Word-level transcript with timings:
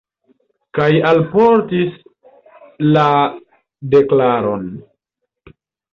Kaj 0.77 0.87
alportis 1.09 1.93
la 2.97 3.03
deklaron. 3.95 4.67